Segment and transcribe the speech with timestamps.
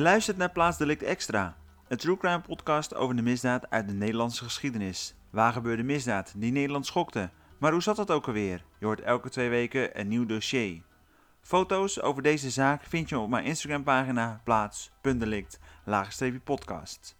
[0.00, 1.56] Luistert naar Plaatsdelict Extra,
[1.88, 5.14] een true crime podcast over de misdaad uit de Nederlandse geschiedenis.
[5.30, 7.30] Waar gebeurde misdaad die Nederland schokte?
[7.58, 8.64] Maar hoe zat dat ook alweer?
[8.78, 10.82] Je hoort elke twee weken een nieuw dossier.
[11.40, 15.58] Foto's over deze zaak vind je op mijn Instagram pagina plaats.delict
[16.44, 17.16] podcast.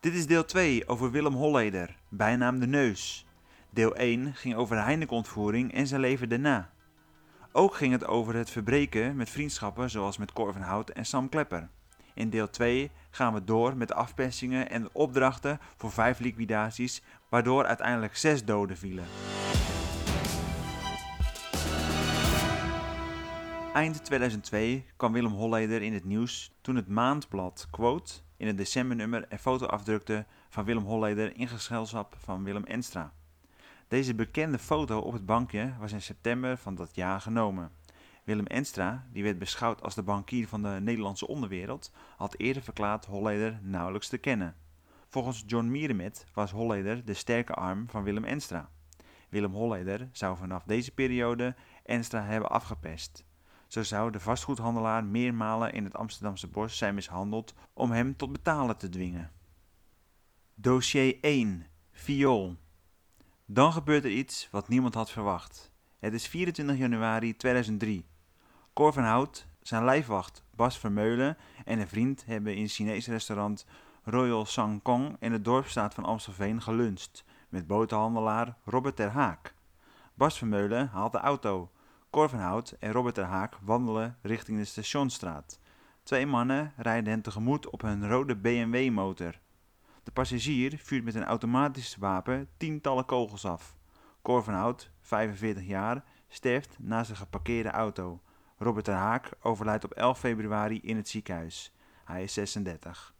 [0.00, 3.26] Dit is deel 2 over Willem Holleder, bijnaam de Neus.
[3.70, 6.70] Deel 1 ging over de Heineken-ontvoering en zijn leven daarna.
[7.58, 11.28] Ook ging het over het verbreken met vriendschappen zoals met Cor van Hout en Sam
[11.28, 11.68] Klepper.
[12.14, 17.66] In deel 2 gaan we door met de afpersingen en opdrachten voor vijf liquidaties, waardoor
[17.66, 19.04] uiteindelijk zes doden vielen.
[23.74, 29.26] Eind 2002 kwam Willem Holleder in het nieuws toen het Maandblad Quote in het decembernummer
[29.28, 33.12] een foto afdrukte van Willem Holleder in gezelschap van Willem Enstra.
[33.88, 37.70] Deze bekende foto op het bankje was in september van dat jaar genomen.
[38.24, 43.04] Willem Enstra, die werd beschouwd als de bankier van de Nederlandse onderwereld, had eerder verklaard
[43.04, 44.56] Holleder nauwelijks te kennen.
[45.08, 48.70] Volgens John Mierenmet was Holleder de sterke arm van Willem Enstra.
[49.28, 53.24] Willem Holleder zou vanaf deze periode Enstra hebben afgepest.
[53.66, 58.76] Zo zou de vastgoedhandelaar meermalen in het Amsterdamse bos zijn mishandeld om hem tot betalen
[58.76, 59.32] te dwingen.
[60.54, 61.66] Dossier 1.
[61.92, 62.56] Viool.
[63.50, 65.72] Dan gebeurt er iets wat niemand had verwacht.
[65.98, 68.06] Het is 24 januari 2003.
[68.72, 73.66] Cor van Hout, zijn lijfwacht Bas Vermeulen en een vriend hebben in het Chinese restaurant
[74.02, 79.54] Royal Sang Kong in de dorpsstaat van Amstelveen geluncht met boterhandelaar Robert ter Haak.
[80.14, 81.70] Bas Vermeulen haalt de auto.
[82.10, 85.60] Cor van Hout en Robert ter Haak wandelen richting de Stationstraat.
[86.02, 89.38] Twee mannen rijden hen tegemoet op hun rode BMW-motor.
[90.08, 93.76] De passagier vuurt met een automatisch wapen tientallen kogels af.
[94.22, 98.20] Cor van Hout, 45 jaar, sterft naast een geparkeerde auto.
[98.58, 101.74] Robert ter Haak overlijdt op 11 februari in het ziekenhuis.
[102.04, 103.14] Hij is 36.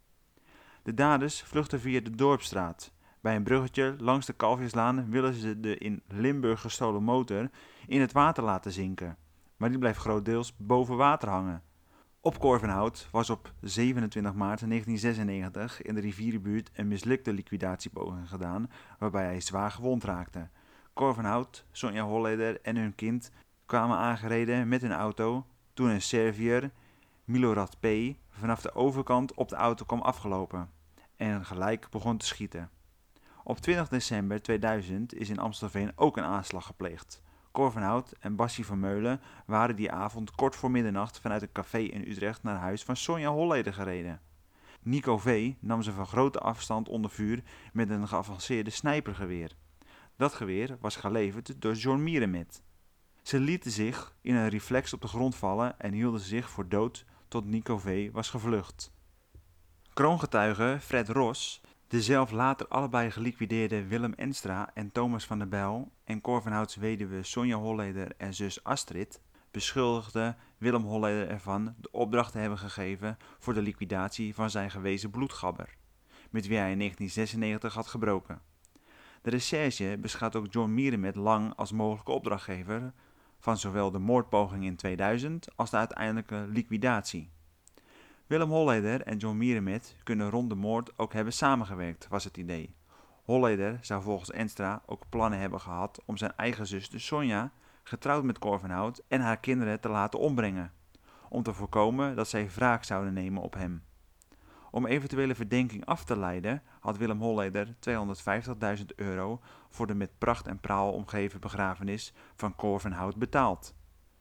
[0.82, 2.92] De daders vluchten via de Dorpstraat.
[3.20, 7.50] Bij een bruggetje langs de Kalfjeslaan willen ze de in Limburg gestolen motor
[7.86, 9.16] in het water laten zinken.
[9.56, 11.62] Maar die blijft grotendeels boven water hangen.
[12.28, 19.24] Op Korvenhout was op 27 maart 1996 in de rivierenbuurt een mislukte liquidatiepoging gedaan, waarbij
[19.24, 20.48] hij zwaar gewond raakte.
[20.92, 23.30] Korvenhout, Sonja Holleder en hun kind
[23.66, 26.70] kwamen aangereden met een auto toen een Servier,
[27.24, 27.86] Milorad P.,
[28.30, 30.70] vanaf de overkant op de auto kwam afgelopen
[31.16, 32.70] en gelijk begon te schieten.
[33.44, 37.22] Op 20 december 2000 is in Amstelveen ook een aanslag gepleegd.
[37.58, 41.52] Cor van Hout en Bassie van Meulen waren die avond kort voor middernacht vanuit een
[41.52, 44.20] café in Utrecht naar huis van Sonja Holleder gereden.
[44.82, 45.52] Nico V.
[45.60, 47.42] nam ze van grote afstand onder vuur
[47.72, 49.56] met een geavanceerde snijpergeweer.
[50.16, 52.62] Dat geweer was geleverd door John Mierenmet.
[53.22, 57.04] Ze lieten zich in een reflex op de grond vallen en hielden zich voor dood
[57.28, 58.10] tot Nico V.
[58.12, 58.92] was gevlucht.
[59.92, 65.92] Kroongetuige Fred Ros de zelf later allebei geliquideerde Willem Enstra en Thomas van der Bijl
[66.04, 72.38] en Corvenhouts weduwe Sonja Holleder en zus Astrid beschuldigden Willem Holleder ervan de opdracht te
[72.38, 75.76] hebben gegeven voor de liquidatie van zijn gewezen bloedgabber,
[76.30, 78.40] met wie hij in 1996 had gebroken.
[79.22, 82.92] De recherche beschouwt ook John Mierenmet lang als mogelijke opdrachtgever
[83.38, 87.30] van zowel de moordpoging in 2000 als de uiteindelijke liquidatie.
[88.28, 92.74] Willem Holleder en John Mierenmet kunnen rond de moord ook hebben samengewerkt, was het idee.
[93.24, 97.52] Holleder zou volgens Enstra ook plannen hebben gehad om zijn eigen zuster Sonja,
[97.82, 100.72] getrouwd met Corvenhout, en haar kinderen te laten ombrengen,
[101.28, 103.82] om te voorkomen dat zij wraak zouden nemen op hem.
[104.70, 107.74] Om eventuele verdenking af te leiden had Willem Holleder
[108.78, 113.74] 250.000 euro voor de met pracht en praal omgeven begrafenis van Corvenhout betaald.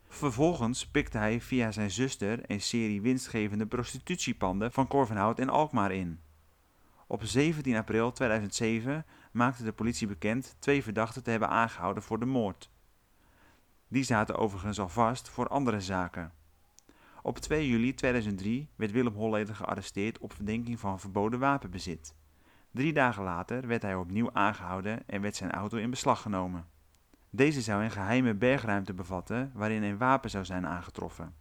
[0.08, 6.20] Vervolgens pikte hij via zijn zuster een serie winstgevende prostitutiepanden van Korvenhout en Alkmaar in.
[7.08, 12.26] Op 17 april 2007 maakte de politie bekend twee verdachten te hebben aangehouden voor de
[12.26, 12.70] moord.
[13.88, 16.32] Die zaten overigens al vast voor andere zaken.
[17.22, 22.16] Op 2 juli 2003 werd Willem Holleder gearresteerd op verdenking van verboden wapenbezit.
[22.72, 26.77] Drie dagen later werd hij opnieuw aangehouden en werd zijn auto in beslag genomen.
[27.30, 31.36] Deze zou een geheime bergruimte bevatten waarin een wapen zou zijn aangetroffen.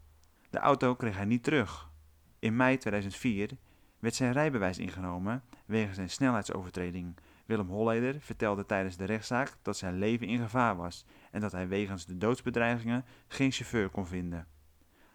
[0.51, 1.91] De auto kreeg hij niet terug.
[2.39, 3.51] In mei 2004
[3.99, 7.17] werd zijn rijbewijs ingenomen wegens een snelheidsovertreding.
[7.47, 11.69] Willem Holleder vertelde tijdens de rechtszaak dat zijn leven in gevaar was en dat hij
[11.69, 14.47] wegens de doodsbedreigingen geen chauffeur kon vinden.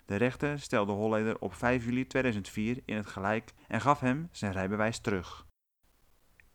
[0.06, 4.51] De rechter stelde Holleder op 5 juli 2004 in het gelijk en gaf hem zijn
[4.51, 5.45] rijbewijs terug.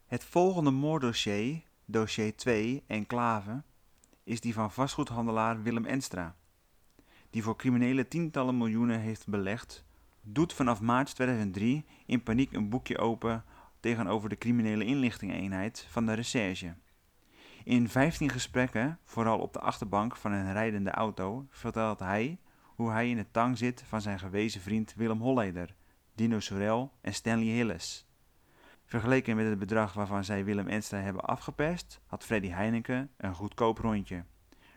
[0.06, 3.62] Het volgende moorddossier, dossier 2, Enclave,
[4.26, 6.36] is die van vastgoedhandelaar Willem Enstra,
[7.30, 9.84] die voor criminelen tientallen miljoenen heeft belegd
[10.28, 13.44] doet vanaf maart 2003 in paniek een boekje open
[13.80, 16.74] tegenover de criminele inlichtingeenheid van de recherche.
[17.64, 23.10] In 15 gesprekken, vooral op de achterbank van een rijdende auto, vertelt hij hoe hij
[23.10, 25.74] in de tang zit van zijn gewezen vriend Willem Holleder,
[26.14, 28.05] Dino Sorel en Stanley Hilles.
[28.86, 33.78] Vergeleken met het bedrag waarvan zij Willem Enstra hebben afgeperst, had Freddy Heineken een goedkoop
[33.78, 34.24] rondje.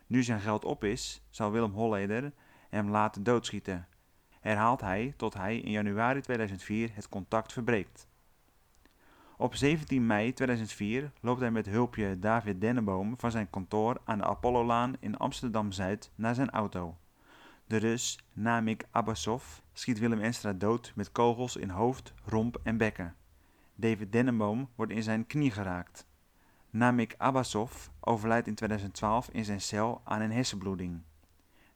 [0.08, 2.34] Nu zijn geld op is, zal Willem Holleder
[2.70, 3.88] hem laten doodschieten,
[4.40, 8.08] herhaalt hij tot hij in januari 2004 het contact verbreekt.
[9.38, 14.26] Op 17 mei 2004 loopt hij met hulpje David Denneboom van zijn kantoor aan de
[14.26, 16.98] Apollolaan in Amsterdam-Zuid naar zijn auto.
[17.66, 23.16] De Rus Namik Abbasov schiet Willem Enstra dood met kogels in hoofd, romp en bekken.
[23.80, 26.08] David Denneboom wordt in zijn knie geraakt.
[26.70, 31.02] Namik Abbasov overlijdt in 2012 in zijn cel aan een hersenbloeding.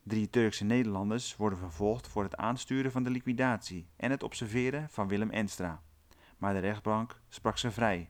[0.03, 5.07] Drie Turkse Nederlanders worden vervolgd voor het aansturen van de liquidatie en het observeren van
[5.07, 5.81] Willem Enstra.
[6.38, 8.09] Maar de rechtbank sprak ze vrij.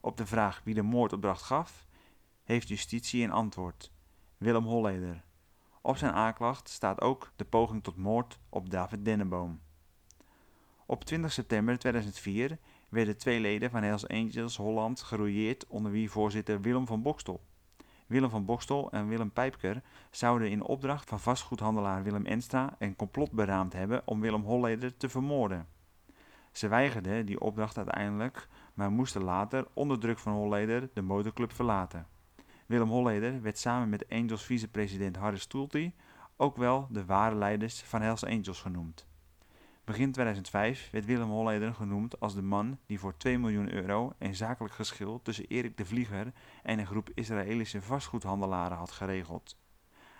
[0.00, 1.86] Op de vraag wie de moordopdracht gaf,
[2.42, 3.92] heeft justitie een antwoord:
[4.36, 5.24] Willem Holleder.
[5.80, 9.60] Op zijn aanklacht staat ook de poging tot moord op David Denneboom.
[10.86, 12.58] Op 20 september 2004
[12.94, 17.40] werden twee leden van Hells Angels Holland gerouilleerd onder wie voorzitter Willem van Bokstel.
[18.06, 23.30] Willem van Bokstel en Willem Pijpker zouden in opdracht van vastgoedhandelaar Willem Enstra een complot
[23.30, 25.66] beraamd hebben om Willem Holleder te vermoorden.
[26.52, 32.06] Ze weigerden die opdracht uiteindelijk, maar moesten later onder druk van Holleder de motorclub verlaten.
[32.66, 35.92] Willem Holleder werd samen met Angels vicepresident Harris Stoelty
[36.36, 39.06] ook wel de ware leiders van Hells Angels genoemd.
[39.84, 44.34] Begin 2005 werd Willem Holleder genoemd als de man die voor 2 miljoen euro een
[44.34, 46.32] zakelijk geschil tussen Erik de Vlieger
[46.62, 49.58] en een groep Israëlische vastgoedhandelaren had geregeld.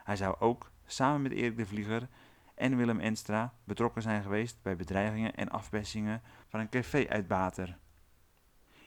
[0.02, 2.08] Hij zou ook samen met Erik de Vlieger
[2.54, 7.78] en Willem Enstra betrokken zijn geweest bij bedreigingen en afpersingen van een café-uitbater.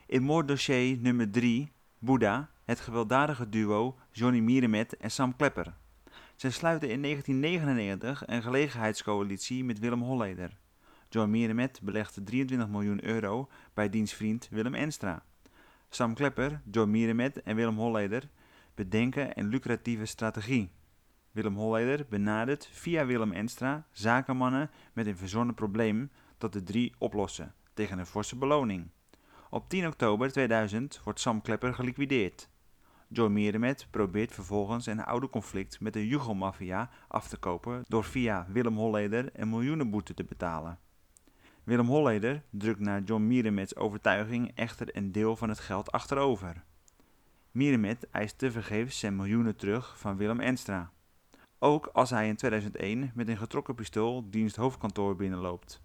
[0.05, 5.73] In moorddossier nummer 3, Boeddha, het gewelddadige duo Johnny Mierenmet en Sam Klepper.
[6.35, 10.57] Zij sluiten in 1999 een gelegenheidscoalitie met Willem Holleder.
[11.09, 15.23] John Mierenmet belegde 23 miljoen euro bij diens vriend Willem Enstra.
[15.89, 18.29] Sam Klepper, John Mierenmet en Willem Holleder
[18.75, 20.71] bedenken een lucratieve strategie.
[21.31, 27.53] Willem Holleder benadert via Willem Enstra zakenmannen met een verzonnen probleem dat de drie oplossen
[27.73, 28.89] tegen een forse beloning.
[29.49, 32.49] Op 10 oktober 2000 wordt Sam Klepper geliquideerd.
[33.07, 38.47] Joe Mierenmet probeert vervolgens een oude conflict met de Jugo-maffia af te kopen door via
[38.49, 40.79] Willem Holleder een miljoenenboete te betalen.
[41.67, 46.63] Willem Holleder drukt naar John Mieremets overtuiging echter een deel van het geld achterover.
[47.51, 50.91] Mieremet eist tevergeefs zijn miljoenen terug van Willem Enstra.
[51.59, 55.81] Ook als hij in 2001 met een getrokken pistool dienst hoofdkantoor binnenloopt.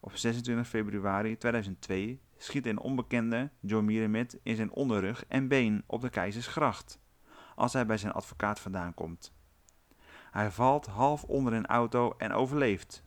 [0.00, 6.00] Op 26 februari 2002 schiet een onbekende John Mieremet in zijn onderrug en been op
[6.00, 6.98] de Keizersgracht,
[7.54, 9.32] als hij bij zijn advocaat vandaan komt.
[10.30, 13.04] Hij valt half onder een auto en overleeft.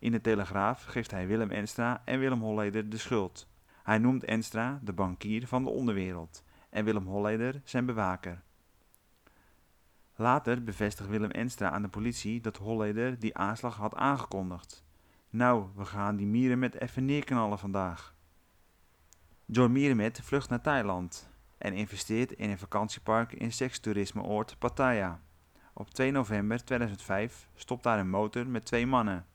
[0.00, 3.48] In de Telegraaf geeft hij Willem Enstra en Willem Holleder de schuld.
[3.82, 8.42] Hij noemt Enstra de bankier van de onderwereld en Willem Holleder zijn bewaker.
[10.14, 14.84] Later bevestigt Willem Enstra aan de politie dat Holleder die aanslag had aangekondigd.
[15.30, 18.14] Nou, we gaan die mieren met even neerknallen vandaag.
[19.44, 25.20] John Mierenmet vlucht naar Thailand en investeert in een vakantiepark in sekstoerismeoord Pattaya.
[25.72, 29.26] Op 2 november 2005 stopt daar een motor met twee mannen.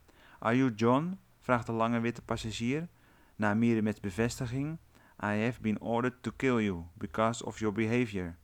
[0.42, 1.20] Are you John?
[1.40, 2.88] vraagt de lange witte passagier.
[3.36, 4.78] Na Mierenmets bevestiging:
[5.24, 8.38] I have been ordered to kill you because of your behavior.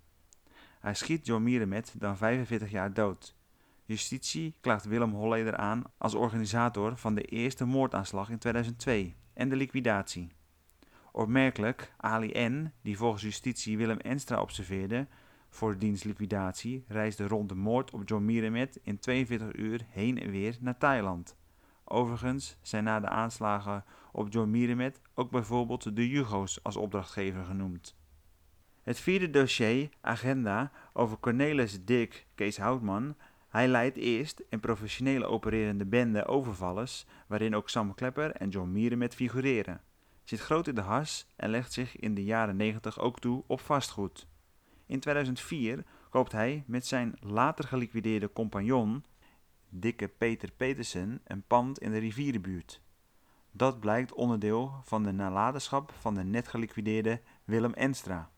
[0.80, 3.36] Hij schiet John Mierenmet dan 45 jaar dood.
[3.86, 9.56] Justitie klaagt Willem Holleder aan als organisator van de eerste moordaanslag in 2002 en de
[9.56, 10.32] liquidatie.
[11.12, 15.08] Opmerkelijk, Ali N., die volgens justitie Willem Enstra observeerde
[15.50, 20.58] voor dienstliquidatie, reisde rond de moord op John Mierenmet in 42 uur heen en weer
[20.60, 21.36] naar Thailand.
[21.89, 27.98] Overigens zijn na de aanslagen op John Mierenmet ook bijvoorbeeld de Jugo's als opdrachtgever genoemd.
[28.84, 33.15] Het vierde dossier, Agenda, over Cornelis Dick Kees Houtman,
[33.50, 39.15] hij leidt eerst een professionele opererende bende overvallers, waarin ook Sam Klepper en John Mierenmet
[39.15, 39.82] figureren.
[40.24, 43.60] Zit groot in de has en legt zich in de jaren 90 ook toe op
[43.60, 44.27] vastgoed.
[44.86, 49.03] In 2004 koopt hij met zijn later geliquideerde compagnon,
[49.79, 52.81] dikke Peter Petersen, een pand in de rivierenbuurt.
[53.51, 58.31] Dat blijkt onderdeel van de nalatenschap van de net geliquideerde Willem Enstra,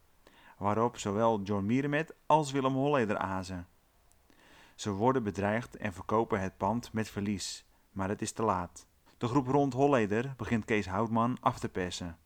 [0.57, 3.67] waarop zowel John Mierenmet als Willem Holleder azen.
[4.75, 8.87] Ze worden bedreigd en verkopen het pand met verlies, maar het is te laat.
[9.17, 12.17] De groep rond Holleder begint Kees Houtman af te persen.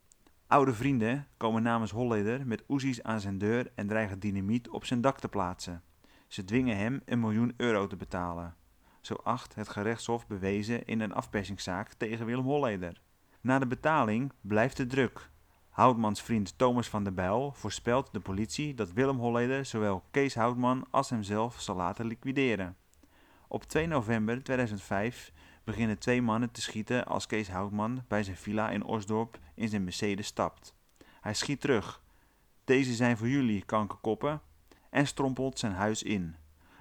[0.48, 5.02] Oude vrienden komen namens Holleder met oezies aan zijn deur en dreigen dynamiet op zijn
[5.02, 5.84] dak te plaatsen.
[6.28, 8.56] Ze dwingen hem een miljoen euro te betalen.
[9.04, 13.02] Zo acht het gerechtshof bewezen in een afpersingszaak tegen Willem Holleder.
[13.42, 15.30] Na de betaling blijft het druk.
[15.70, 20.86] Houtmans vriend Thomas van der Bijl voorspelt de politie dat Willem Holleder zowel Kees Houtman
[20.90, 22.78] als hemzelf zal laten liquideren.
[23.48, 25.32] Op 2 november 2005
[25.64, 29.84] beginnen twee mannen te schieten als Kees Houtman bij zijn villa in Osdorp in zijn
[29.84, 30.76] Mercedes stapt.
[31.22, 32.04] Hij schiet terug.
[32.64, 34.42] Deze zijn voor jullie, kankerkoppen,
[34.90, 36.36] en strompelt zijn huis in,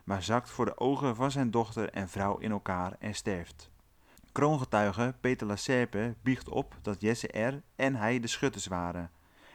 [0.05, 3.71] maar zakt voor de ogen van zijn dochter en vrouw in elkaar en sterft.
[4.33, 7.63] Kroongetuige Peter Lacerpe biegt op dat Jesse R.
[7.77, 9.11] en hij de schutters waren.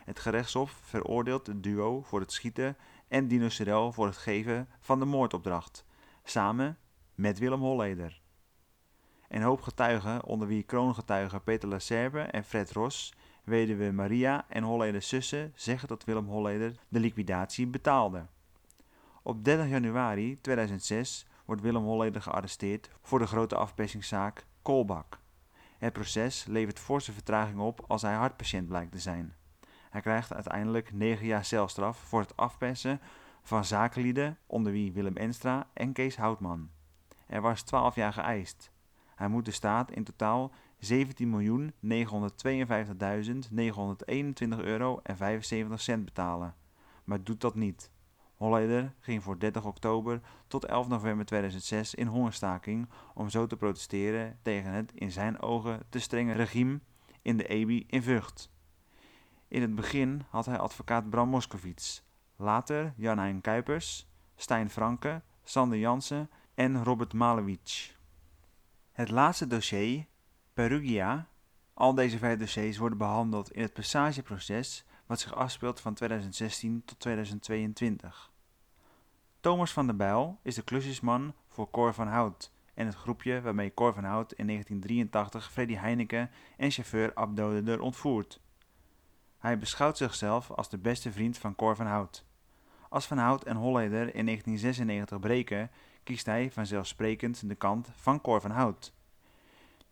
[0.05, 2.77] Het gerechtshof veroordeelt het duo voor het schieten
[3.07, 5.85] en Dino Serel voor het geven van de moordopdracht,
[6.23, 6.77] samen
[7.15, 8.21] met Willem Holleder.
[9.27, 13.13] Een hoop getuigen, onder wie kroongetuigen Peter Lacerbe en Fred Ros,
[13.43, 18.25] weduwe Maria en Holleders zussen, zeggen dat Willem Holleder de liquidatie betaalde.
[19.27, 25.19] Op 30 januari 2006 wordt Willem Holleder gearresteerd voor de grote afpersingszaak Kolbak.
[25.77, 29.35] Het proces levert forse vertraging op als hij hartpatiënt blijkt te zijn.
[29.89, 33.01] Hij krijgt uiteindelijk 9 jaar celstraf voor het afpersen
[33.41, 36.69] van zakenlieden onder wie Willem Enstra en Kees Houtman.
[37.25, 38.71] Er was 12 jaar geëist.
[39.15, 40.89] Hij moet de staat in totaal 17.952.921
[44.57, 46.55] euro en 75 cent betalen,
[47.03, 47.95] maar doet dat niet.
[48.37, 54.39] Holleder ging voor 30 oktober tot 11 november 2006 in hongerstaking om zo te protesteren
[54.41, 56.79] tegen het in zijn ogen te strenge regime
[57.21, 58.49] in de EBI in Vught.
[59.47, 62.01] In het begin had hij advocaat Bram Moskowitz,
[62.35, 67.91] later Jan-Hein Kuipers, Stijn Franke, Sander Jansen en Robert Malewitsch.
[68.91, 70.05] Het laatste dossier,
[70.53, 71.27] Perugia,
[71.73, 76.99] al deze vijf dossiers worden behandeld in het passageproces wat zich afspeelt van 2016 tot
[76.99, 78.31] 2022.
[79.39, 83.73] Thomas van der Bijl is de klusjesman voor Cor van Hout en het groepje waarmee
[83.73, 88.39] Cor van Hout in 1983 Freddy Heineken en chauffeur Abdoder ontvoert.
[89.37, 92.25] Hij beschouwt zichzelf als de beste vriend van Cor van Hout.
[92.89, 95.71] Als Van Hout en Holleder in 1996 breken,
[96.03, 98.93] kiest hij vanzelfsprekend de kant van Cor van Hout,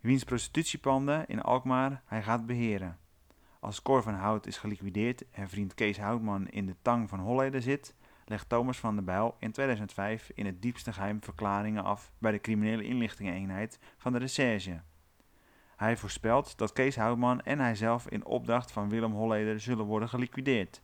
[0.00, 2.98] wiens prostitutiepanden in Alkmaar hij gaat beheren.
[3.66, 7.62] Als Cor van Hout is geliquideerd en vriend Kees Houtman in de tang van Holleder
[7.62, 7.94] zit,
[8.24, 12.40] legt Thomas van der Bijl in 2005 in het diepste geheim verklaringen af bij de
[12.40, 14.82] criminele inlichtingeneenheid van de recherche.
[15.76, 20.82] Hij voorspelt dat Kees Houtman en hijzelf in opdracht van Willem Holleder zullen worden geliquideerd.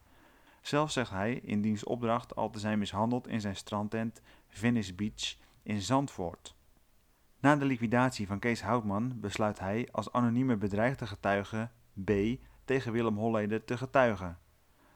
[0.60, 5.36] Zelf zegt hij in diens opdracht al te zijn mishandeld in zijn strandtent Venice Beach
[5.62, 6.56] in Zandvoort.
[7.40, 11.70] Na de liquidatie van Kees Houtman besluit hij als anonieme bedreigde getuige
[12.04, 12.10] B
[12.72, 14.38] tegen Willem Holleder te getuigen.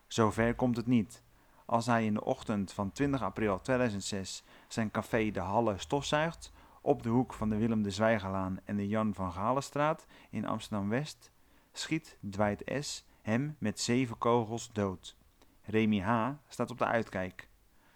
[0.06, 1.22] Zover komt het niet.
[1.66, 7.02] Als hij in de ochtend van 20 april 2006 zijn café De Halle stofzuigt, op
[7.02, 11.32] de hoek van de Willem de Zwijgerlaan en de Jan van Galenstraat in Amsterdam-West,
[11.72, 13.06] schiet Dwight S.
[13.22, 15.16] hem met zeven kogels dood.
[15.62, 16.30] Remy H.
[16.48, 17.48] staat op de uitkijk.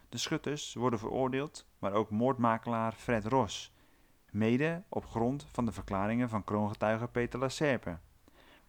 [0.09, 3.73] De schutters worden veroordeeld, maar ook moordmakelaar Fred Ros,
[4.31, 7.99] mede op grond van de verklaringen van kroongetuige Peter Lacerpe.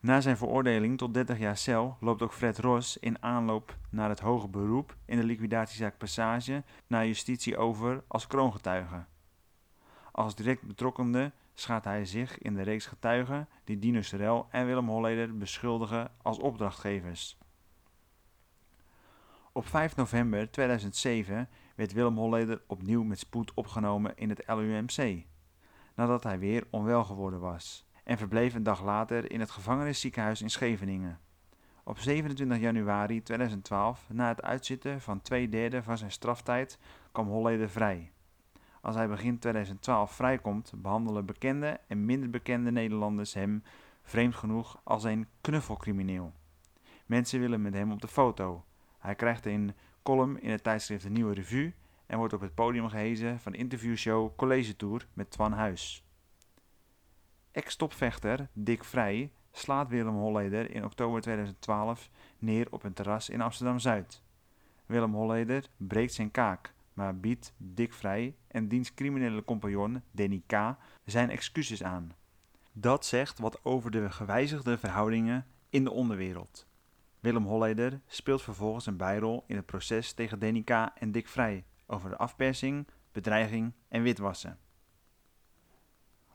[0.02, 4.20] Na zijn veroordeling tot 30 jaar cel loopt ook Fred Ros in aanloop naar het
[4.20, 9.06] hoge beroep in de liquidatiezaak Passage naar justitie over als kroongetuige.
[10.12, 14.88] Als direct betrokkende schaadt hij zich in de reeks getuigen die Dino Serel en Willem
[14.88, 17.38] Holleder beschuldigen als opdrachtgevers.
[19.52, 25.26] Op 5 november 2007 werd Willem Holleder opnieuw met spoed opgenomen in het LUMC,
[25.96, 30.50] nadat hij weer onwel geworden was en verbleef een dag later in het gevangenisziekenhuis in
[30.50, 31.20] Scheveningen.
[31.84, 36.80] Op 27 januari 2012, na het uitzitten van twee derde van zijn straftijd,
[37.12, 38.12] kwam Holleder vrij.
[38.82, 43.64] Als hij begin 2012 vrijkomt, behandelen bekende en minder bekende Nederlanders hem,
[44.04, 46.34] vreemd genoeg, als een knuffelcrimineel.
[47.06, 48.66] Mensen willen met hem op de foto.
[49.00, 51.74] Hij krijgt een column in het tijdschrift De Nieuwe Revue
[52.06, 56.06] en wordt op het podium gehezen van interviewshow College Tour met Twan Huis.
[57.52, 64.24] Ex-topvechter Dick Vrij slaat Willem Holleder in oktober 2012 neer op een terras in Amsterdam-Zuid.
[64.86, 70.76] Willem Holleder breekt zijn kaak, maar biedt Dick Vrij en diens criminele compagnon Denny K.
[71.06, 72.12] zijn excuses aan.
[72.72, 76.68] Dat zegt wat over de gewijzigde verhoudingen in de onderwereld.
[77.20, 80.70] Willem Holleder speelt vervolgens een bijrol in het proces tegen Denny K.
[80.70, 84.60] en Dick Vrij over de afpersing, bedreiging en witwassen.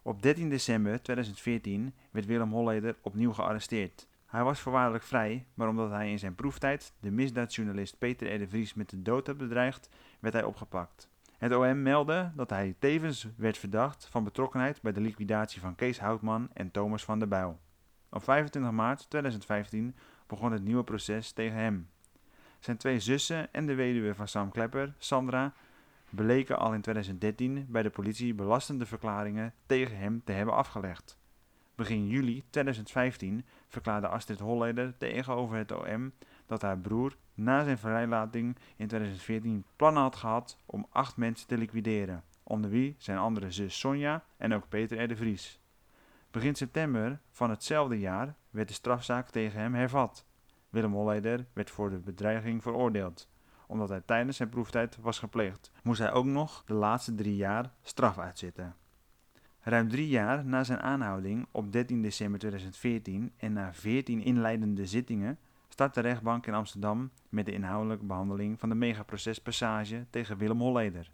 [0.06, 4.08] Op 13 december 2014 werd Willem Holleder opnieuw gearresteerd.
[4.26, 8.38] Hij was voorwaardelijk vrij, maar omdat hij in zijn proeftijd de misdaadjournalist Peter R.
[8.38, 9.88] de Vries met de dood had bedreigd,
[10.20, 11.10] werd hij opgepakt.
[11.38, 15.98] Het OM meldde dat hij tevens werd verdacht van betrokkenheid bij de liquidatie van Kees
[15.98, 17.60] Houtman en Thomas van der Bijl.
[18.10, 19.96] Op 25 maart 2015
[20.26, 21.88] begon het nieuwe proces tegen hem.
[22.58, 25.54] Zijn twee zussen en de weduwe van Sam Klepper, Sandra,
[26.10, 31.18] bleken al in 2013 bij de politie belastende verklaringen tegen hem te hebben afgelegd.
[31.74, 36.12] Begin juli 2015 verklaarde Astrid Holleder tegenover het OM
[36.46, 41.58] dat haar broer na zijn vrijlating in 2014 plannen had gehad om acht mensen te
[41.58, 45.08] liquideren, onder wie zijn andere zus Sonja en ook Peter R.
[45.08, 45.60] de Vries.
[46.30, 50.26] Begin september van hetzelfde jaar werd de strafzaak tegen hem hervat.
[50.68, 53.28] Willem Holleder werd voor de bedreiging veroordeeld.
[53.66, 57.72] Omdat hij tijdens zijn proeftijd was gepleegd, moest hij ook nog de laatste drie jaar
[57.82, 58.74] straf uitzitten.
[59.60, 65.38] Ruim drie jaar na zijn aanhouding op 13 december 2014 en na 14 inleidende zittingen
[65.68, 71.10] start de rechtbank in Amsterdam met de inhoudelijke behandeling van de megaprocespassage tegen Willem Holleder.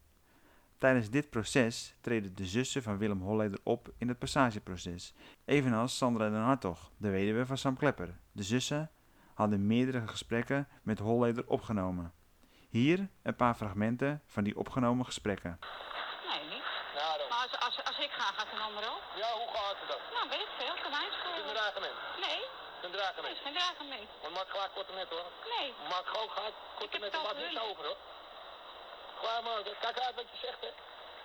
[0.79, 6.31] Tijdens dit proces treden de zussen van Willem Holleder op in het passageproces, evenals Sandra
[6.31, 8.19] den Hartog, de weduwe van Sam Klepper.
[8.33, 8.91] De zussen
[9.35, 12.13] hadden meerdere gesprekken met Holleder opgenomen.
[12.79, 12.99] Hier
[13.29, 15.59] een paar fragmenten van die opgenomen gesprekken.
[16.29, 16.67] Nee, niet.
[16.99, 17.29] Nou, dan.
[17.29, 19.05] Maar als, als, als ik ga, gaat een ander ook?
[19.23, 20.01] Ja, hoe gaat het dan?
[20.17, 20.75] Nou, weet ik veel.
[20.83, 21.97] Kan hij Het is een dragement.
[22.27, 22.41] Nee,
[22.83, 23.35] Een dat dragement.
[23.37, 24.09] is geen dragement.
[24.23, 25.29] Maar maak graag korte net hoor.
[25.57, 25.69] Nee.
[25.93, 27.15] Maak ook graag korte heb net.
[27.15, 27.99] Er maakt niks over hoor.
[29.21, 29.61] Klaar maar.
[29.85, 30.71] Kijk uit wat je zegt hè.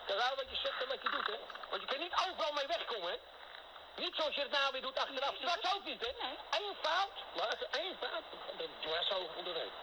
[0.07, 1.37] Kijk uit wat je zegt en wat je doet hè.
[1.69, 3.17] Want je kan niet overal mee wegkomen hè.
[4.03, 5.33] Niet zoals je het nou weer doet achteraf.
[5.43, 6.11] Straks ook niet hè.
[6.23, 6.35] Nee.
[6.59, 7.15] Eén fout.
[7.41, 8.25] Luister, één fout.
[8.59, 9.73] Dan doe je zo onderheen.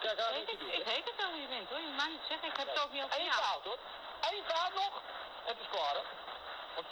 [0.00, 0.92] Ik weet, het, ik hè.
[0.92, 1.80] weet het wel wie je bent hoor.
[1.88, 3.30] Je mag niet zeggen, ik heb het ook niet over Eén
[3.66, 3.78] hoor.
[4.30, 4.94] Eén fout nog.
[5.48, 6.04] Het is klaar hè.
[6.74, 6.86] Want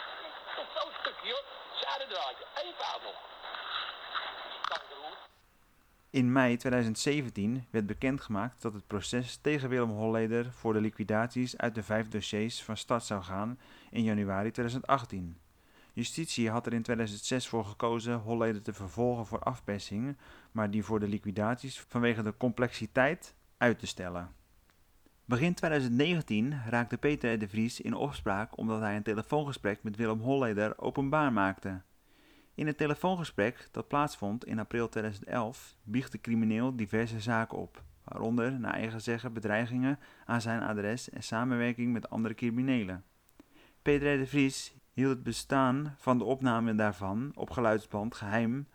[0.56, 1.44] tot zo'n stukje hoor.
[1.82, 2.44] Zijdendraadje.
[2.62, 3.18] Eén fout nog.
[4.72, 5.16] Kankerhoer.
[6.10, 11.74] In mei 2017 werd bekendgemaakt dat het proces tegen Willem Holleder voor de liquidaties uit
[11.74, 15.43] de vijf dossiers van start zou gaan in januari 2018.
[15.94, 20.16] Justitie had er in 2006 voor gekozen Holleder te vervolgen voor afpersing,
[20.52, 24.32] maar die voor de liquidaties vanwege de complexiteit uit te stellen.
[25.24, 30.78] Begin 2019 raakte Peter de Vries in opspraak omdat hij een telefoongesprek met Willem Holleder
[30.78, 31.82] openbaar maakte.
[32.54, 38.60] In het telefoongesprek dat plaatsvond in april 2011 biegt de crimineel diverse zaken op, waaronder
[38.60, 43.04] naar eigen zeggen bedreigingen aan zijn adres en samenwerking met andere criminelen.
[43.82, 48.68] Peter de Vries hield het bestaan van de opname daarvan op geluidsband geheim,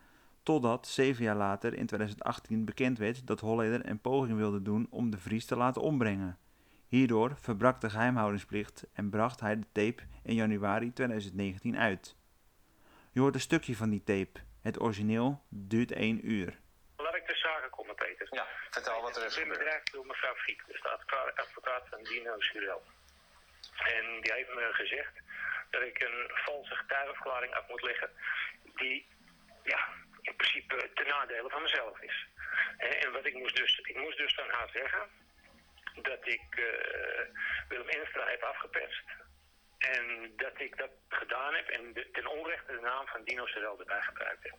[0.43, 5.09] totdat zeven jaar later in 2018 bekend werd dat Holleder een poging wilde doen om
[5.09, 6.37] de Vries te laten ombrengen.
[6.87, 12.15] Hierdoor verbrak de geheimhoudingsplicht en bracht hij de tape in januari 2019 uit.
[13.11, 14.39] Je hoort een stukje van die tape.
[14.61, 16.59] Het origineel duurt 1 uur.
[16.97, 18.27] Laat ik de zaken komen, Peter.
[18.29, 19.57] Ja, vertel wat er is Ik ben gebeurd.
[19.57, 22.81] bedreigd door mevrouw Fiek, dus de advocaat advocaat van Dino Surel.
[23.77, 25.11] En die heeft me gezegd
[25.69, 28.09] dat ik een valse getuigenverklaring af moet leggen
[28.75, 29.07] die
[29.63, 29.87] ja,
[30.21, 32.27] in principe ten nadele van mezelf is.
[32.77, 35.09] En, wat ik moest dus, ik moest dus van haar zeggen
[36.01, 37.25] dat ik eh,
[37.67, 39.03] Willem Enstra heb afgeperst.
[39.77, 43.79] En dat ik dat gedaan heb en de- ten onrechte de naam van Dino Surel
[43.79, 44.55] erbij gebruikt heb.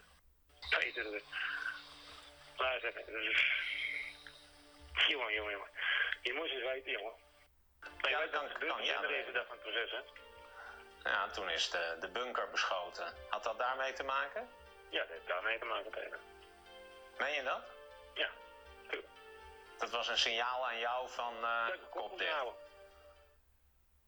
[0.78, 1.20] Peter, eh,
[2.56, 3.12] luister even.
[5.08, 5.68] Jongen, jongen, jongen.
[6.22, 7.12] Je moest eens weten, jongen.
[7.80, 8.94] Maar je Ja, weet dan- dan, ja,
[9.44, 9.98] van het proces, hè?
[11.02, 13.14] Ja, toen is de, de bunker beschoten.
[13.28, 14.48] Had dat daarmee te maken?
[14.88, 16.18] Ja, dat heeft daarmee te maken, Peter.
[17.18, 17.62] Meen je dat?
[18.14, 18.30] Ja.
[18.88, 19.12] tuurlijk.
[19.78, 22.34] Dat was een signaal aan jou van eh Kijk, kop dicht.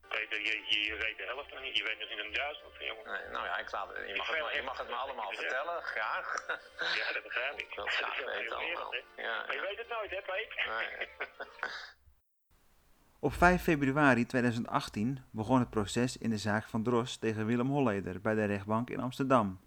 [0.07, 1.77] Peter, je, je, je weet de helft nog niet.
[1.77, 3.11] Je weet nog niet een duizend, jongen.
[3.11, 5.31] Nee, nou ja, ik laat, je, mag het, me- je mag het me echt- allemaal
[5.31, 6.45] vertellen, graag.
[6.95, 7.59] Ja, dat begrijp ik.
[7.69, 8.93] Ik wil het graag weten wereld, allemaal.
[9.15, 9.61] Ja, Maar je ja.
[9.67, 10.67] weet het nooit, hè, Peter?
[10.67, 11.09] Nee.
[13.23, 18.21] Op 5 februari 2018 begon het proces in de zaak van Dros tegen Willem Holleder
[18.21, 19.59] bij de rechtbank in Amsterdam.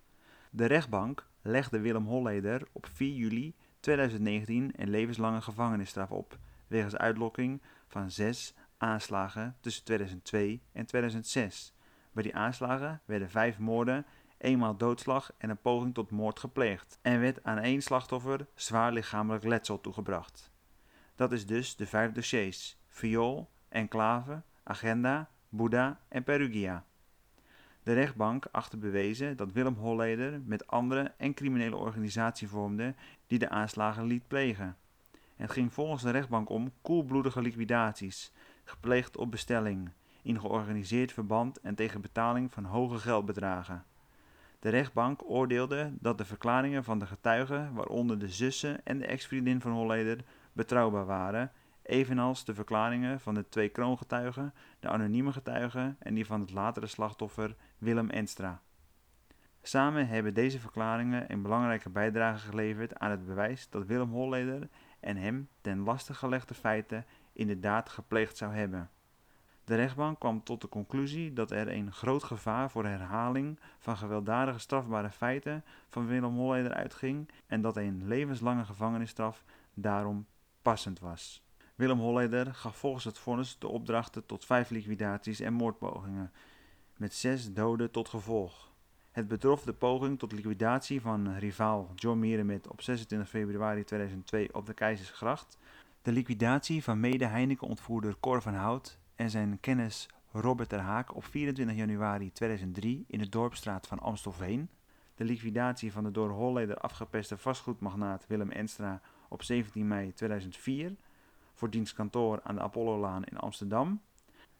[0.51, 7.63] De rechtbank legde Willem Holleder op 4 juli 2019 een levenslange gevangenisstraf op, wegens uitlokking
[7.89, 11.75] van zes aanslagen tussen 2002 en 2006.
[12.13, 14.07] Bij die aanslagen werden vijf moorden,
[14.39, 19.45] eenmaal doodslag en een poging tot moord gepleegd en werd aan één slachtoffer zwaar lichamelijk
[19.45, 20.51] letsel toegebracht.
[21.15, 26.85] Dat is dus de vijf dossiers: viool, enclave, agenda, Boeddha en Perugia.
[27.83, 32.95] De rechtbank achtte bewezen dat Willem Holleder met andere en criminele organisatie vormde
[33.27, 34.77] die de aanslagen liet plegen.
[35.37, 38.33] Het ging volgens de rechtbank om koelbloedige liquidaties,
[38.65, 39.91] gepleegd op bestelling,
[40.23, 43.85] in georganiseerd verband en tegen betaling van hoge geldbedragen.
[44.59, 49.61] De rechtbank oordeelde dat de verklaringen van de getuigen, waaronder de zussen en de ex-vriendin
[49.61, 51.53] van Holleder, betrouwbaar waren,
[51.87, 56.87] evenals de verklaringen van de twee kroongetuigen, de anonieme getuigen en die van het latere
[56.87, 58.61] slachtoffer Willem Enstra.
[59.63, 64.69] Samen hebben deze verklaringen een belangrijke bijdrage geleverd aan het bewijs dat Willem Holleder
[65.01, 68.91] en hem ten laste gelegde feiten inderdaad gepleegd zou hebben.
[69.65, 74.59] De rechtbank kwam tot de conclusie dat er een groot gevaar voor herhaling van gewelddadige
[74.59, 79.45] strafbare feiten van Willem Holleder uitging en dat een levenslange gevangenisstraf
[79.75, 80.27] daarom
[80.63, 81.46] passend was.
[81.77, 86.33] Willem Holleder gaf volgens het vonnis de opdrachten tot vijf liquidaties en moordpogingen,
[86.97, 88.73] met zes doden tot gevolg.
[89.11, 94.67] Het betrof de poging tot liquidatie van rivaal John Mierenmet op 26 februari 2002 op
[94.67, 95.59] de Keizersgracht,
[96.03, 101.77] de liquidatie van mede-Heineken-ontvoerder Cor van Hout en zijn kennis Robert ter Haak op 24
[101.77, 104.69] januari 2003 in de Dorpstraat van Amstelveen,
[105.15, 110.97] de liquidatie van de door Holleder afgepeste vastgoedmagnaat Willem Enstra op 17 mei 2004
[111.57, 114.01] voor diens kantoor aan de Apollolaan in Amsterdam,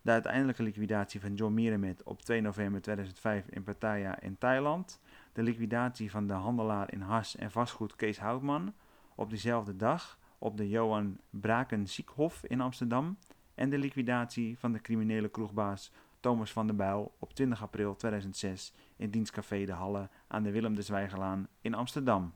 [0.03, 5.01] de uiteindelijke liquidatie van John Mierenmet op 2 november 2005 in Pattaya in Thailand,
[5.33, 8.75] de liquidatie van de handelaar in has en vastgoed Kees Houtman
[9.15, 13.19] op diezelfde dag op de Johan Braken Ziekhof in Amsterdam.
[13.55, 18.73] En de liquidatie van de criminele kroegbaas Thomas van der Bijl op 20 april 2006
[18.97, 22.33] in dienstcafé De Halle aan de Willem de Zwijgelaan in Amsterdam.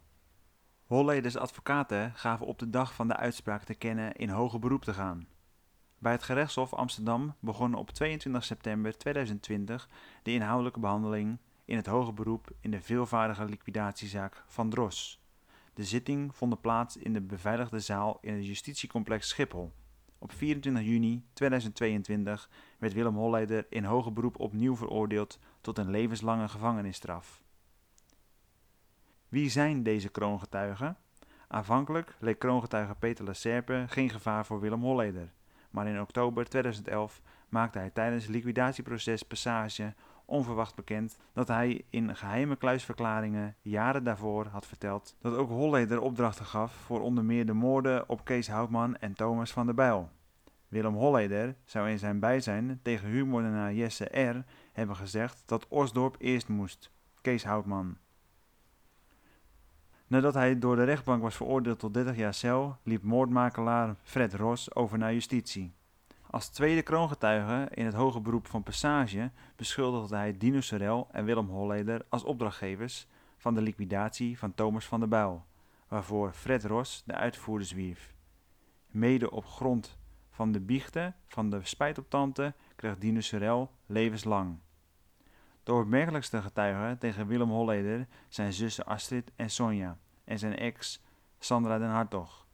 [0.91, 4.95] Holleders advocaten gaven op de dag van de uitspraak te kennen in hoger beroep te
[4.95, 5.27] gaan.
[5.99, 9.89] Bij het gerechtshof Amsterdam begon op 22 september 2020
[10.23, 15.25] de inhoudelijke behandeling in het hoger beroep in de veelvoudige liquidatiezaak van Dros.
[15.75, 19.73] De zitting vond plaats in de beveiligde zaal in het justitiecomplex Schiphol.
[20.19, 26.49] Op 24 juni 2022 werd Willem Holleder in hoger beroep opnieuw veroordeeld tot een levenslange
[26.49, 27.43] gevangenisstraf.
[29.31, 30.97] Wie zijn deze kroongetuigen?
[31.49, 35.33] Aanvankelijk leek kroongetuige Peter Lacerpe geen gevaar voor Willem Holleder,
[35.71, 42.57] maar in oktober 2011 maakte hij tijdens liquidatieproces Passage onverwacht bekend dat hij in geheime
[42.57, 48.09] kluisverklaringen jaren daarvoor had verteld dat ook Holleder opdrachten gaf voor onder meer de moorden
[48.09, 50.11] op Kees Houtman en Thomas van der Bijl.
[50.69, 54.45] Willem Holleder zou in zijn bijzijn tegen huurmoordenaar Jesse R.
[54.73, 56.91] hebben gezegd dat Osdorp eerst moest,
[57.21, 57.97] Kees Houtman.
[60.11, 64.75] Nadat hij door de rechtbank was veroordeeld tot 30 jaar cel, liep moordmakelaar Fred Ros
[64.75, 65.75] over naar justitie.
[66.31, 71.49] Als tweede kroongetuige in het hoge beroep van Passage beschuldigde hij Dino Sorel en Willem
[71.49, 75.45] Holleder als opdrachtgevers van de liquidatie van Thomas van der Bijl,
[75.89, 78.15] waarvoor Fred Ros de uitvoerder zwierf.
[78.87, 79.99] Mede op grond
[80.31, 84.59] van de biechten van de spijtoptante kreeg Dino Sorel levenslang.
[85.63, 91.03] De opmerkelijkste getuigen tegen Willem Holleder zijn zussen Astrid en Sonja en zijn ex
[91.39, 92.47] Sandra den Hartog.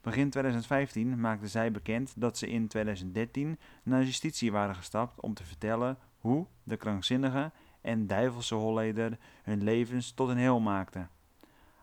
[0.00, 5.44] Begin 2015 maakte zij bekend dat ze in 2013 naar justitie waren gestapt om te
[5.44, 11.10] vertellen hoe de krankzinnige en duivelse Holleder hun levens tot een heel maakten.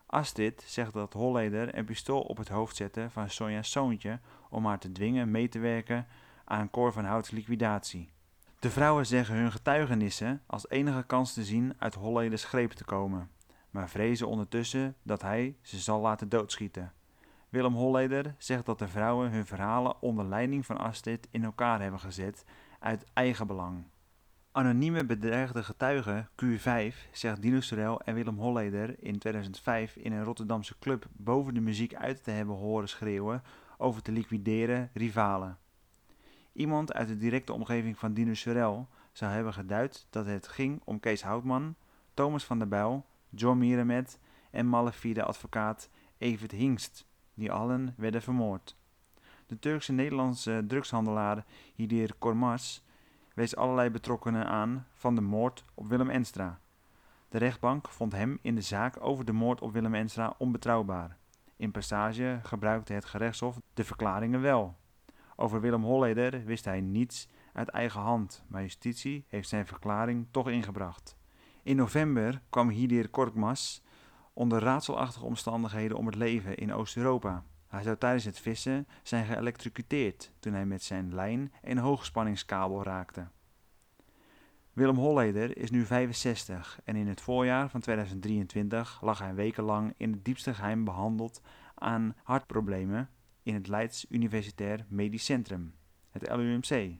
[0.06, 4.78] Astrid zegt dat Holleder een pistool op het hoofd zette van Sonja's zoontje om haar
[4.78, 6.06] te dwingen mee te werken
[6.44, 8.10] aan Cor van Houts liquidatie.
[8.58, 13.30] De vrouwen zeggen hun getuigenissen als enige kans te zien uit Holleders greep te komen,
[13.70, 16.92] maar vrezen ondertussen dat hij ze zal laten doodschieten.
[17.48, 22.00] Willem Holleder zegt dat de vrouwen hun verhalen onder leiding van Astrid in elkaar hebben
[22.00, 22.44] gezet
[22.78, 23.84] uit eigen belang.
[24.52, 30.78] Anonieme bedreigde getuige Q5 zegt Dino Sorel en Willem Holleder in 2005 in een Rotterdamse
[30.78, 33.42] club boven de muziek uit te hebben horen schreeuwen
[33.76, 35.58] over te liquideren rivalen.
[36.58, 41.00] Iemand uit de directe omgeving van Dino Sorel zou hebben geduid dat het ging om
[41.00, 41.74] Kees Houtman,
[42.14, 44.18] Thomas van der Bijl, John Mierenmet
[44.50, 48.76] en malafide advocaat Evert Hingst, die allen werden vermoord.
[49.46, 51.44] De Turkse-Nederlandse drugshandelaar
[51.74, 52.84] Hidir Kormas
[53.34, 56.60] wees allerlei betrokkenen aan van de moord op Willem Enstra.
[57.28, 61.16] De rechtbank vond hem in de zaak over de moord op Willem Enstra onbetrouwbaar.
[61.56, 64.76] In passage gebruikte het gerechtshof de verklaringen wel.
[65.40, 70.48] Over Willem Holleder wist hij niets uit eigen hand, maar justitie heeft zijn verklaring toch
[70.48, 71.16] ingebracht.
[71.62, 73.80] In november kwam Hidir Korkmaz
[74.32, 77.44] onder raadselachtige omstandigheden om het leven in Oost-Europa.
[77.68, 83.28] Hij zou tijdens het vissen zijn geëlectrocuteerd toen hij met zijn lijn een hoogspanningskabel raakte.
[84.72, 90.12] Willem Holleder is nu 65 en in het voorjaar van 2023 lag hij wekenlang in
[90.12, 91.40] het diepste geheim behandeld
[91.74, 93.08] aan hartproblemen
[93.48, 95.74] in het Leids Universitair Medisch Centrum,
[96.10, 96.98] het LUMC.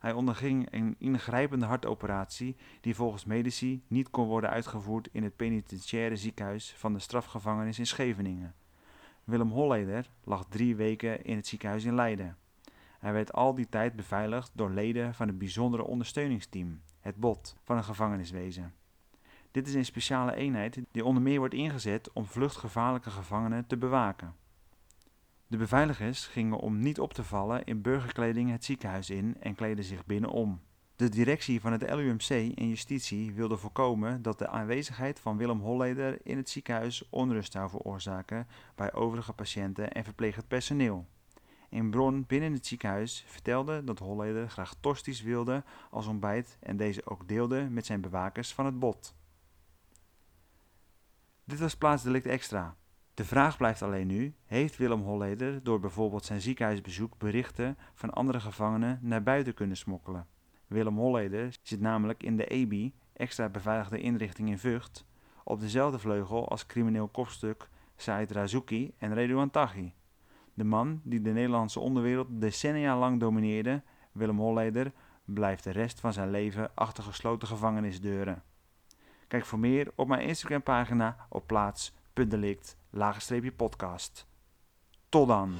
[0.00, 6.16] Hij onderging een ingrijpende hartoperatie die volgens medici niet kon worden uitgevoerd in het penitentiaire
[6.16, 8.54] ziekenhuis van de strafgevangenis in Scheveningen.
[9.24, 12.36] Willem Holleder lag drie weken in het ziekenhuis in Leiden.
[12.98, 17.76] Hij werd al die tijd beveiligd door leden van het bijzondere ondersteuningsteam, het BOT, van
[17.76, 18.74] het gevangeniswezen.
[19.50, 24.34] Dit is een speciale eenheid die onder meer wordt ingezet om vluchtgevaarlijke gevangenen te bewaken.
[25.48, 29.84] De beveiligers gingen om niet op te vallen in burgerkleding het ziekenhuis in en kleden
[29.84, 30.60] zich binnen om.
[30.96, 36.18] De directie van het LUMC en justitie wilde voorkomen dat de aanwezigheid van Willem Holleder
[36.22, 41.06] in het ziekenhuis onrust zou veroorzaken bij overige patiënten en verplegend personeel.
[41.70, 47.06] Een bron binnen het ziekenhuis vertelde dat Holleder graag tosties wilde als ontbijt en deze
[47.06, 49.14] ook deelde met zijn bewakers van het bot.
[51.44, 52.76] Dit was plaatsdelict extra.
[53.16, 58.40] De vraag blijft alleen nu: heeft Willem Holleder door bijvoorbeeld zijn ziekenhuisbezoek berichten van andere
[58.40, 60.26] gevangenen naar buiten kunnen smokkelen?
[60.66, 65.04] Willem Holleder zit namelijk in de EBI, extra beveiligde inrichting in Vught,
[65.44, 69.92] op dezelfde vleugel als crimineel kopstuk Said Razouki en Redouan Taghi.
[70.54, 74.92] De man die de Nederlandse onderwereld decennia lang domineerde, Willem Holleder,
[75.24, 78.42] blijft de rest van zijn leven achter gesloten gevangenisdeuren.
[79.28, 84.26] Kijk voor meer op mijn Instagram pagina op plaats.delict laagstreepje podcast.
[85.08, 85.58] Tot dan!